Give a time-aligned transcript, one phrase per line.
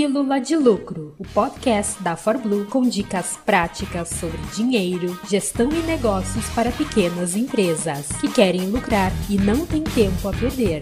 [0.00, 6.48] Pílula de Lucro, o podcast da ForBlue com dicas práticas sobre dinheiro, gestão e negócios
[6.54, 10.80] para pequenas empresas que querem lucrar e não têm tempo a perder.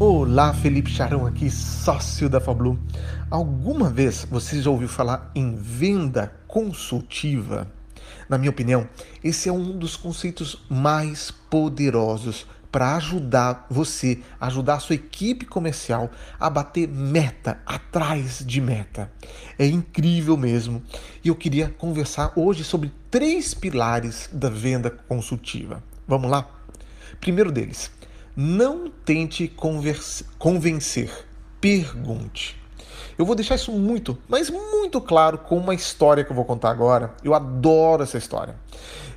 [0.00, 2.76] Olá, Felipe Charão aqui, sócio da ForBlue.
[3.30, 7.70] Alguma vez você já ouviu falar em venda consultiva?
[8.28, 8.88] Na minha opinião,
[9.22, 16.10] esse é um dos conceitos mais poderosos para ajudar você, ajudar a sua equipe comercial
[16.38, 19.10] a bater meta atrás de meta.
[19.58, 20.82] É incrível mesmo.
[21.24, 25.82] E eu queria conversar hoje sobre três pilares da venda consultiva.
[26.06, 26.48] Vamos lá?
[27.20, 27.90] Primeiro deles,
[28.36, 29.48] não tente
[30.38, 31.10] convencer,
[31.60, 32.65] pergunte.
[33.18, 36.70] Eu vou deixar isso muito, mas muito claro com uma história que eu vou contar
[36.70, 37.14] agora.
[37.24, 38.54] Eu adoro essa história.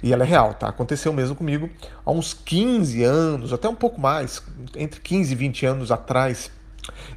[0.02, 0.70] E ela é real, tá?
[0.70, 1.70] Aconteceu mesmo comigo
[2.06, 4.42] há uns 15 anos, até um pouco mais,
[4.76, 6.50] entre 15 e 20 anos atrás.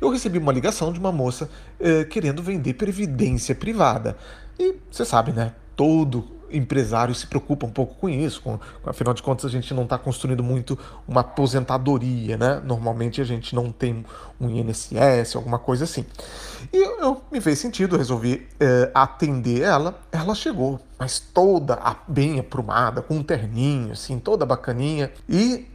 [0.00, 4.16] Eu recebi uma ligação de uma moça eh, querendo vender previdência privada.
[4.58, 5.54] E você sabe, né?
[5.76, 9.84] Todo empresário se preocupa um pouco com isso, com, afinal de contas a gente não
[9.84, 12.60] está construindo muito uma aposentadoria, né?
[12.64, 14.04] Normalmente a gente não tem
[14.40, 16.04] um INSS, alguma coisa assim.
[16.72, 19.98] E eu, eu me fez sentido, resolvi é, atender ela.
[20.10, 25.66] Ela chegou, mas toda bem aprumada, com um terninho, assim, toda bacaninha, e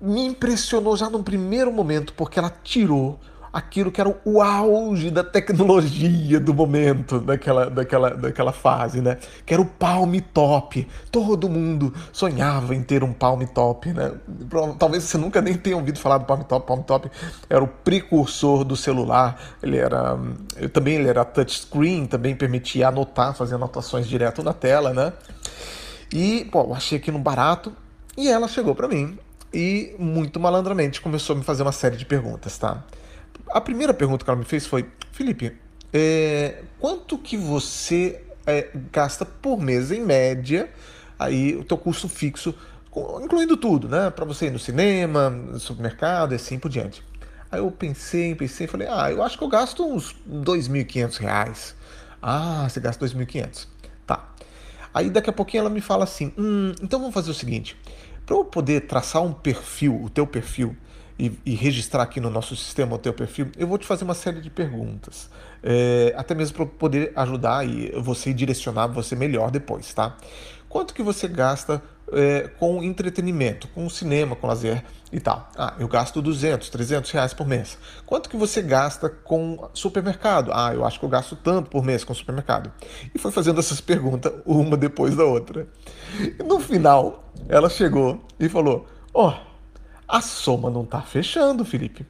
[0.00, 3.18] me impressionou já no primeiro momento, porque ela tirou
[3.56, 9.16] aquilo que era o auge da tecnologia do momento, daquela, daquela, daquela fase, né?
[9.46, 10.86] Que era o Palm Top.
[11.10, 14.12] Todo mundo sonhava em ter um Palm Top, né?
[14.78, 16.66] Talvez você nunca nem tenha ouvido falar do Palm Top.
[16.66, 17.10] Palm Top
[17.48, 19.40] era o precursor do celular.
[19.62, 20.18] Ele era
[20.74, 25.14] também ele era touchscreen, também permitia anotar, fazer anotações direto na tela, né?
[26.12, 27.72] E, pô, eu achei aquilo barato
[28.18, 29.18] e ela chegou para mim
[29.50, 32.84] e muito malandramente começou a me fazer uma série de perguntas, tá?
[33.50, 35.56] A primeira pergunta que ela me fez foi: Felipe,
[35.92, 40.70] é, quanto que você é, gasta por mês em média
[41.18, 42.54] aí o teu custo fixo,
[43.22, 44.10] incluindo tudo, né?
[44.10, 47.02] Para você ir no cinema, no supermercado e assim por diante.
[47.50, 51.74] Aí eu pensei, pensei, falei: ah, eu acho que eu gasto uns R$ 2.500.
[52.20, 53.66] Ah, você gasta R$ 2.500.
[54.06, 54.28] Tá.
[54.92, 57.76] Aí daqui a pouquinho ela me fala assim: hum, então vamos fazer o seguinte.
[58.24, 60.76] Para eu poder traçar um perfil, o teu perfil,
[61.18, 64.14] e, e, registrar aqui no nosso sistema o teu perfil, eu vou te fazer uma
[64.14, 65.30] série de perguntas,
[65.62, 70.16] é, até mesmo para poder ajudar e você direcionar você melhor depois, tá?
[70.68, 71.82] Quanto que você gasta
[72.12, 75.48] é, com entretenimento, com cinema, com lazer e tal?
[75.56, 77.78] Ah, eu gasto 200, 300 reais por mês.
[78.04, 80.50] Quanto que você gasta com supermercado?
[80.52, 82.70] Ah, eu acho que eu gasto tanto por mês com supermercado.
[83.14, 85.66] E foi fazendo essas perguntas uma depois da outra.
[86.20, 89.55] E no final, ela chegou e falou: Ó, oh,
[90.08, 92.06] a soma não está fechando, Felipe.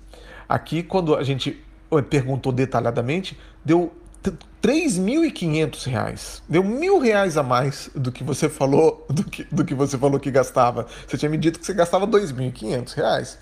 [0.49, 1.62] Aqui, quando a gente
[2.09, 3.93] perguntou detalhadamente, deu
[4.25, 6.43] R$ 3.500.
[6.49, 10.19] Deu mil reais a mais do que você falou, do que, do que você falou
[10.19, 10.87] que gastava.
[11.07, 13.37] Você tinha me dito que você gastava R$ 2.500.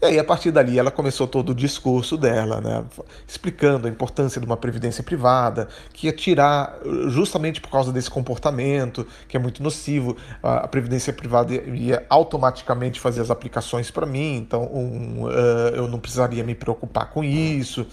[0.00, 2.84] E aí, a partir dali, ela começou todo o discurso dela, né?
[3.26, 6.78] explicando a importância de uma previdência privada, que ia tirar,
[7.08, 13.22] justamente por causa desse comportamento, que é muito nocivo, a previdência privada ia automaticamente fazer
[13.22, 17.84] as aplicações para mim, então um, uh, eu não precisaria me preocupar com isso,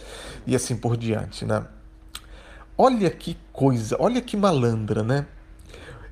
[0.45, 1.43] e assim por diante.
[1.43, 1.65] Né?
[2.77, 5.25] Olha que coisa, olha que malandra, né?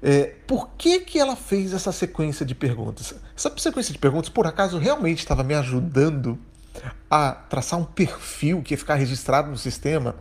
[0.05, 3.15] É, por que, que ela fez essa sequência de perguntas?
[3.35, 6.37] Essa sequência de perguntas, por acaso, realmente estava me ajudando
[7.09, 10.17] a traçar um perfil que ia ficar registrado no sistema?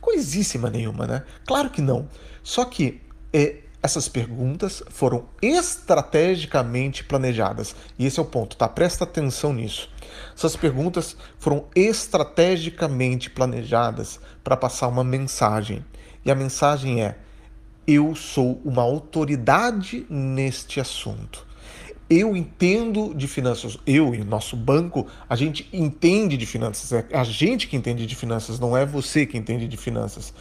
[0.00, 1.22] Coisíssima nenhuma, né?
[1.46, 2.08] Claro que não.
[2.42, 7.76] Só que é, essas perguntas foram estrategicamente planejadas.
[7.98, 8.66] E esse é o ponto, tá?
[8.66, 9.90] Presta atenção nisso.
[10.34, 15.84] Essas perguntas foram estrategicamente planejadas para passar uma mensagem.
[16.24, 17.18] E a mensagem é:
[17.86, 21.46] eu sou uma autoridade neste assunto.
[22.08, 27.24] Eu entendo de finanças, eu e nosso banco, a gente entende de finanças, é a
[27.24, 30.32] gente que entende de finanças, não é você que entende de finanças.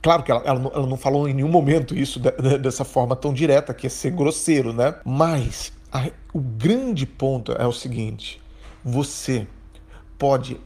[0.00, 2.84] Claro que ela, ela, não, ela não, falou em nenhum momento isso de, de, dessa
[2.84, 4.94] forma tão direta, que é ser grosseiro, né?
[5.04, 8.40] Mas a, o grande ponto é o seguinte:
[8.84, 9.46] você
[10.18, 10.60] pode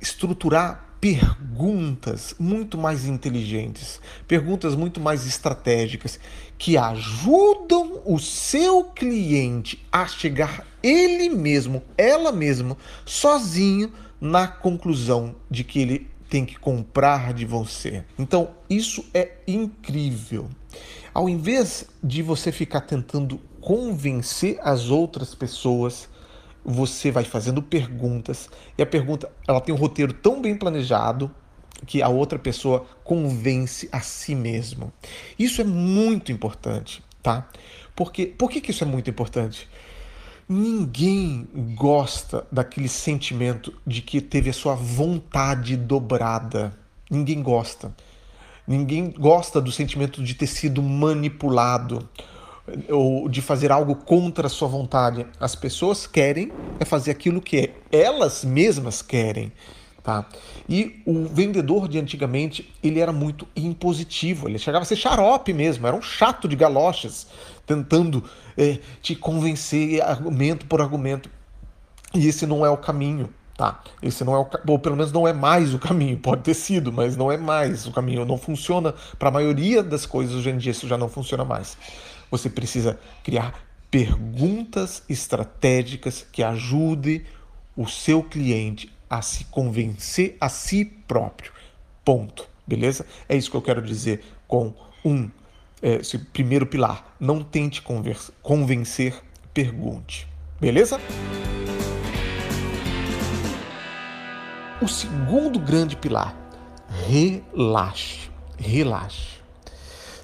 [0.00, 6.18] estruturar perguntas muito mais inteligentes, perguntas muito mais estratégicas
[6.56, 12.74] que ajudam o seu cliente a chegar ele mesmo, ela mesma,
[13.04, 18.02] sozinho na conclusão de que ele tem que comprar de você.
[18.18, 20.48] Então, isso é incrível.
[21.12, 26.08] Ao invés de você ficar tentando convencer as outras pessoas,
[26.64, 31.30] você vai fazendo perguntas e a pergunta ela tem um roteiro tão bem planejado
[31.86, 34.92] que a outra pessoa convence a si mesmo.
[35.38, 37.48] Isso é muito importante, tá?
[37.94, 39.68] Porque por que, que isso é muito importante?
[40.48, 46.76] Ninguém gosta daquele sentimento de que teve a sua vontade dobrada.
[47.10, 47.94] Ninguém gosta.
[48.66, 52.08] Ninguém gosta do sentimento de ter sido manipulado
[52.88, 55.26] ou de fazer algo contra a sua vontade.
[55.38, 56.50] As pessoas querem
[56.80, 59.52] é fazer aquilo que elas mesmas querem.
[60.02, 60.26] Tá?
[60.68, 65.86] E o vendedor de antigamente, ele era muito impositivo, ele chegava a ser xarope mesmo,
[65.86, 67.26] era um chato de galochas,
[67.66, 68.22] tentando
[68.54, 71.30] é, te convencer argumento por argumento.
[72.14, 73.82] E esse não é o caminho, tá?
[74.02, 76.92] Esse não é o, ou pelo menos não é mais o caminho, pode ter sido,
[76.92, 80.58] mas não é mais o caminho, não funciona para a maioria das coisas hoje em
[80.58, 81.78] dia, isso já não funciona mais.
[82.34, 87.22] Você precisa criar perguntas estratégicas que ajudem
[87.76, 91.52] o seu cliente a se convencer a si próprio.
[92.04, 92.48] Ponto.
[92.66, 93.06] Beleza?
[93.28, 95.30] É isso que eu quero dizer com um
[95.80, 97.14] é, esse primeiro pilar.
[97.20, 97.80] Não tente
[98.42, 99.14] convencer,
[99.52, 100.26] pergunte.
[100.60, 101.00] Beleza?
[104.82, 106.34] O segundo grande pilar,
[107.06, 108.28] relaxe.
[108.58, 109.34] Relaxe.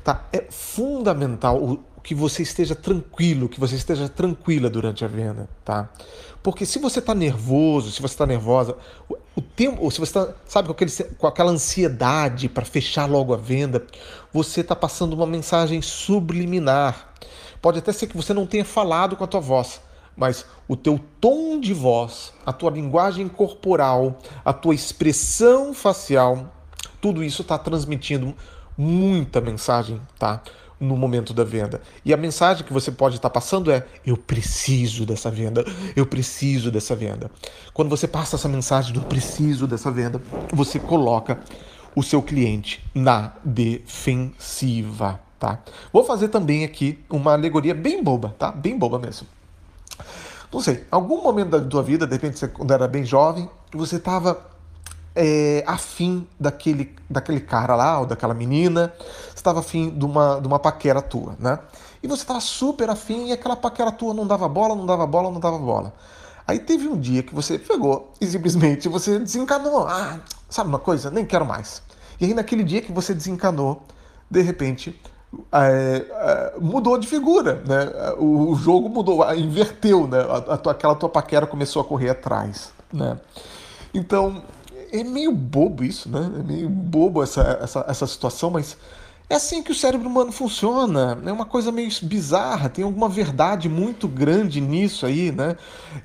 [0.03, 0.27] Tá?
[0.33, 5.88] É fundamental que você esteja tranquilo, que você esteja tranquila durante a venda, tá?
[6.43, 8.76] Porque se você está nervoso, se você está nervosa,
[9.08, 13.06] o, o tempo, ou se você está, sabe, com, aquele, com aquela ansiedade para fechar
[13.06, 13.87] logo a venda,
[14.32, 17.12] você está passando uma mensagem subliminar.
[17.61, 19.82] Pode até ser que você não tenha falado com a tua voz,
[20.17, 26.55] mas o teu tom de voz, a tua linguagem corporal, a tua expressão facial,
[27.00, 28.35] tudo isso está transmitindo
[28.76, 30.43] muita mensagem, tá?
[30.81, 31.82] No momento da venda.
[32.05, 36.71] E a mensagem que você pode estar passando é: eu preciso dessa venda, eu preciso
[36.71, 37.31] dessa venda.
[37.75, 40.21] Quando você passa essa mensagem do preciso dessa venda,
[40.53, 41.38] você coloca
[41.94, 45.61] o seu cliente na defensiva, tá?
[45.93, 48.50] Vou fazer também aqui uma alegoria bem boba, tá?
[48.50, 49.26] Bem boba mesmo.
[50.53, 53.97] Não sei, algum momento da tua vida, de repente você quando era bem jovem, você
[53.97, 54.50] estava
[55.22, 60.46] é, afim daquele, daquele cara lá, ou daquela menina, você estava afim de uma, de
[60.46, 61.58] uma paquera tua, né?
[62.02, 65.31] E você estava super afim e aquela paquera tua não dava bola, não dava bola,
[65.31, 65.93] não dava bola.
[66.46, 69.87] Aí teve um dia que você pegou e simplesmente você desencanou.
[69.87, 71.11] Ah, sabe uma coisa?
[71.11, 71.82] Nem quero mais.
[72.19, 73.82] E aí naquele dia que você desencanou,
[74.31, 74.99] de repente
[75.52, 78.14] é, é, mudou de figura, né?
[78.16, 80.20] O, o jogo mudou, inverteu, né?
[80.20, 83.19] A, a, aquela tua paquera começou a correr atrás, né?
[83.93, 84.43] Então
[84.92, 86.31] é meio bobo isso, né?
[86.38, 88.76] É meio bobo essa, essa, essa situação, mas
[89.28, 91.19] é assim que o cérebro humano funciona.
[91.25, 95.56] É uma coisa meio bizarra, tem alguma verdade muito grande nisso aí, né?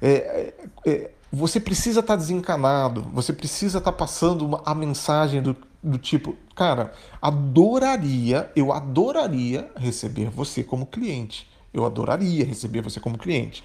[0.01, 0.53] É,
[0.85, 5.41] é, é você precisa estar tá desencanado, você precisa estar tá passando uma, a mensagem
[5.41, 11.49] do, do tipo, cara, adoraria, eu adoraria receber você como cliente.
[11.73, 13.61] Eu adoraria receber você como cliente,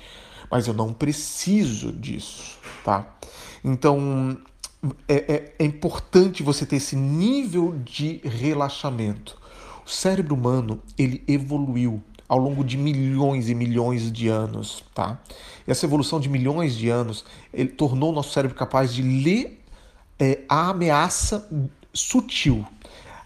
[0.50, 3.06] mas eu não preciso disso, tá?
[3.62, 4.37] Então,
[5.06, 9.38] é, é, é importante você ter esse nível de relaxamento.
[9.85, 15.19] O cérebro humano ele evoluiu ao longo de milhões e milhões de anos, tá?
[15.67, 19.61] E essa evolução de milhões de anos ele tornou o nosso cérebro capaz de ler
[20.19, 21.49] é, a ameaça
[21.93, 22.65] sutil.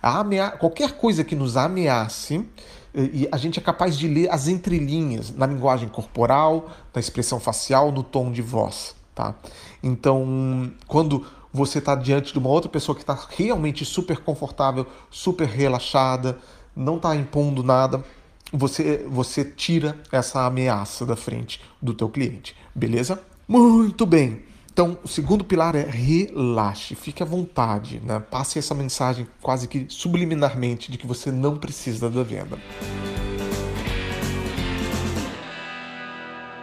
[0.02, 0.50] A amea...
[0.50, 2.46] Qualquer coisa que nos ameace,
[2.94, 7.90] e a gente é capaz de ler as entrelinhas na linguagem corporal, na expressão facial,
[7.90, 9.34] no tom de voz, tá?
[9.82, 15.46] Então, quando você está diante de uma outra pessoa que está realmente super confortável, super
[15.46, 16.37] relaxada,
[16.75, 18.04] não está impondo nada,
[18.52, 23.23] você, você tira essa ameaça da frente do teu cliente, beleza?
[23.46, 24.42] Muito bem.
[24.73, 28.18] Então, o segundo pilar é relaxe, fique à vontade, né?
[28.18, 32.58] passe essa mensagem quase que subliminarmente de que você não precisa da venda.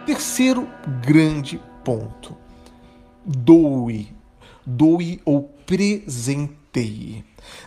[0.04, 0.68] Terceiro
[1.00, 2.36] grande ponto:
[3.24, 4.14] doe
[4.64, 7.24] doe ou presenteie.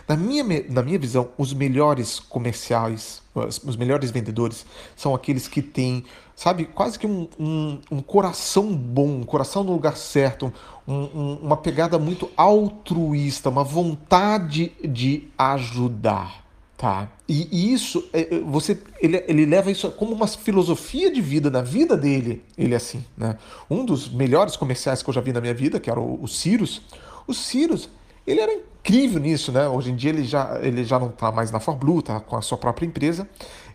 [0.08, 4.64] Na minha, na minha visão, os melhores comerciais, os melhores vendedores
[4.96, 9.72] são aqueles que têm, sabe, quase que um, um, um coração bom, um coração no
[9.72, 10.52] lugar certo,
[10.88, 16.45] um, uma pegada muito altruísta, uma vontade de ajudar.
[16.76, 17.08] Tá.
[17.26, 21.62] E, isso, é, é, você, ele, ele leva isso como uma filosofia de vida, na
[21.62, 23.02] vida dele, ele é assim.
[23.16, 23.38] Né?
[23.70, 26.28] Um dos melhores comerciais que eu já vi na minha vida, que era o, o
[26.28, 26.82] Cirus,
[27.26, 27.88] o Cirus,
[28.26, 29.68] ele era incrível nisso, né?
[29.68, 32.42] Hoje em dia ele já, ele já não está mais na ForBlue, está com a
[32.42, 33.28] sua própria empresa.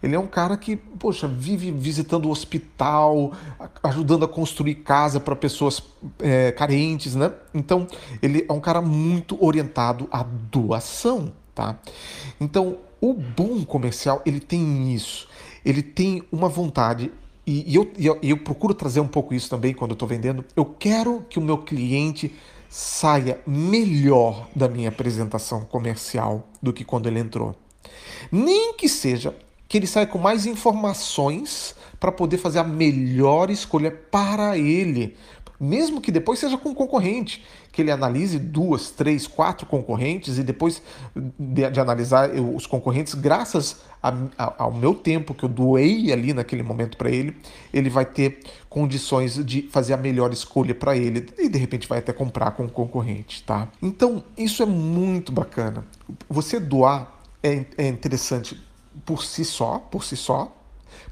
[0.04, 3.34] Ele é um cara que, poxa, vive visitando o hospital,
[3.84, 5.84] ajudando a construir casa para pessoas
[6.20, 7.32] é, carentes, né?
[7.54, 7.88] Então,
[8.22, 11.80] ele é um cara muito orientado à doação, tá?
[12.40, 15.28] Então, o bom comercial, ele tem isso.
[15.64, 17.12] Ele tem uma vontade
[17.46, 20.08] e, e, eu, e eu, eu, procuro trazer um pouco isso também quando eu estou
[20.08, 20.46] vendendo.
[20.56, 22.34] Eu quero que o meu cliente
[22.70, 27.56] saia melhor da minha apresentação comercial do que quando ele entrou.
[28.32, 29.36] Nem que seja
[29.68, 35.16] que ele saia com mais informações para poder fazer a melhor escolha para ele,
[35.62, 40.82] mesmo que depois seja com concorrente, que ele analise duas, três, quatro concorrentes e depois
[41.16, 46.34] de, de analisar os concorrentes, graças a, a, ao meu tempo que eu doei ali
[46.34, 47.38] naquele momento para ele,
[47.72, 52.00] ele vai ter condições de fazer a melhor escolha para ele e de repente vai
[52.00, 53.68] até comprar com o concorrente, tá?
[53.80, 55.86] Então isso é muito bacana.
[56.28, 58.60] Você doar é, é interessante
[59.06, 60.52] por si só, por si só,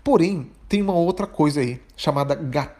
[0.04, 2.79] porém tem uma outra coisa aí chamada gatilho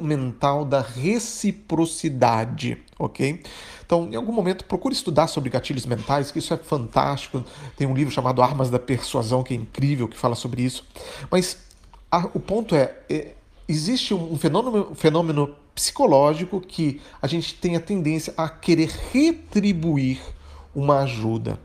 [0.00, 3.42] mental da reciprocidade, ok?
[3.84, 7.44] Então, em algum momento, procure estudar sobre gatilhos mentais, que isso é fantástico.
[7.76, 10.84] Tem um livro chamado Armas da Persuasão, que é incrível, que fala sobre isso.
[11.30, 11.58] Mas
[12.10, 13.34] a, o ponto é, é
[13.68, 20.20] existe um fenômeno, um fenômeno psicológico que a gente tem a tendência a querer retribuir
[20.74, 21.58] uma ajuda.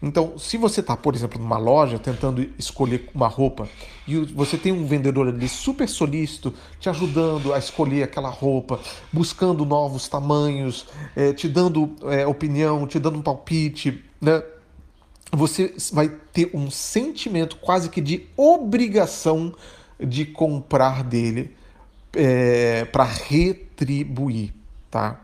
[0.00, 3.68] Então, se você está, por exemplo, numa loja tentando escolher uma roupa
[4.06, 8.78] e você tem um vendedor ali super solícito te ajudando a escolher aquela roupa,
[9.12, 10.86] buscando novos tamanhos,
[11.16, 14.42] é, te dando é, opinião, te dando um palpite, né?
[15.32, 19.52] Você vai ter um sentimento quase que de obrigação
[20.00, 21.54] de comprar dele
[22.14, 24.54] é, para retribuir,
[24.90, 25.20] tá?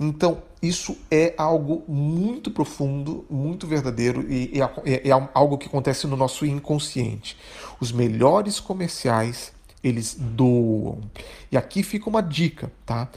[0.00, 6.16] Então, isso é algo muito profundo, muito verdadeiro e é, é, algo que acontece no
[6.16, 7.36] nosso inconsciente.
[7.80, 9.52] Os melhores comerciais,
[9.82, 11.00] eles doam.
[11.50, 13.08] E aqui fica uma dica, tá?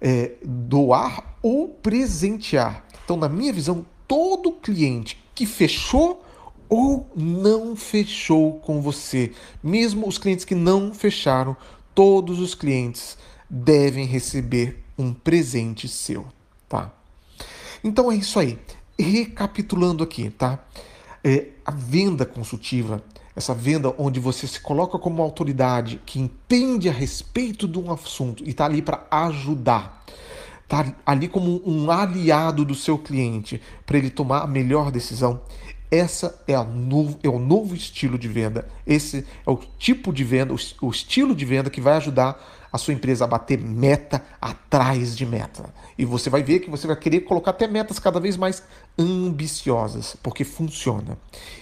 [0.00, 2.82] É, doar ou presentear.
[3.04, 6.24] Então, na minha visão, todo cliente que fechou
[6.68, 11.56] ou não fechou com você, mesmo os clientes que não fecharam,
[11.94, 16.26] todos os clientes devem receber um presente seu,
[16.68, 16.90] tá?
[17.82, 18.58] Então é isso aí.
[18.98, 20.58] Recapitulando aqui, tá?
[21.22, 23.02] É, a venda consultiva,
[23.34, 28.44] essa venda onde você se coloca como autoridade que entende a respeito de um assunto
[28.44, 30.04] e está ali para ajudar,
[30.66, 35.42] tá ali como um aliado do seu cliente para ele tomar a melhor decisão.
[35.90, 38.66] Essa é, a novo, é o novo estilo de venda.
[38.86, 42.78] Esse é o tipo de venda, o, o estilo de venda que vai ajudar a
[42.78, 45.72] sua empresa a bater meta atrás de meta.
[45.98, 48.62] E você vai ver que você vai querer colocar até metas cada vez mais
[48.98, 51.18] ambiciosas, porque funciona.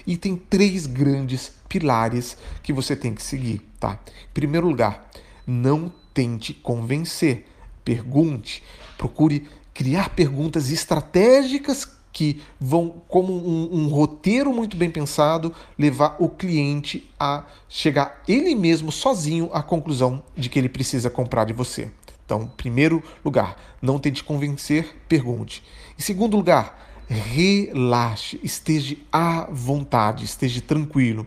[0.06, 3.98] E tem três grandes pilares que você tem que seguir, tá?
[4.30, 5.08] Em primeiro lugar,
[5.46, 7.46] não tente convencer.
[7.84, 8.62] Pergunte,
[8.96, 16.28] procure criar perguntas estratégicas que vão, como um, um, roteiro muito bem pensado, levar o
[16.28, 21.90] cliente a chegar ele mesmo sozinho à conclusão de que ele precisa comprar de você.
[22.24, 25.62] Então, primeiro lugar, não tente convencer, pergunte.
[25.98, 31.26] Em segundo lugar, relaxe, esteja à vontade, esteja tranquilo.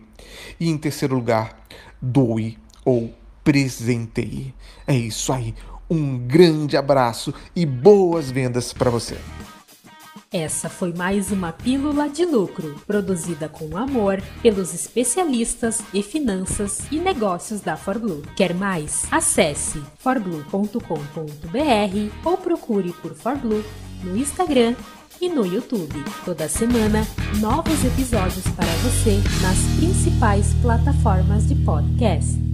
[0.58, 1.66] E em terceiro lugar,
[2.00, 3.12] doe ou
[3.44, 4.54] presenteie.
[4.86, 5.54] É isso aí.
[5.90, 9.18] Um grande abraço e boas vendas para você.
[10.30, 16.98] Essa foi mais uma Pílula de Lucro, produzida com amor pelos especialistas em finanças e
[16.98, 18.22] negócios da ForBlue.
[18.36, 19.06] Quer mais?
[19.10, 20.78] Acesse forblue.com.br
[22.24, 23.64] ou procure por ForBlue
[24.04, 24.74] no Instagram
[25.18, 26.04] e no YouTube.
[26.26, 27.06] Toda semana,
[27.40, 32.47] novos episódios para você nas principais plataformas de podcast.